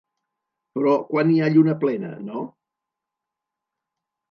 Però 0.77 0.93
quan 1.09 1.33
hi 1.33 1.35
ha 1.41 1.51
lluna 1.57 1.77
plena, 1.85 2.11
no? 2.31 2.41